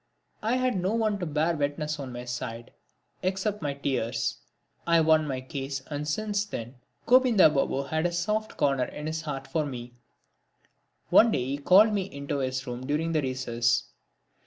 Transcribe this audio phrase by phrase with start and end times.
[0.41, 2.71] I had no one to bear witness on my side
[3.21, 4.39] except my tears.
[4.87, 9.21] I won my case and since then Govinda Babu had a soft corner in his
[9.21, 9.93] heart for me.
[11.11, 13.89] One day he called me into his room during the recess.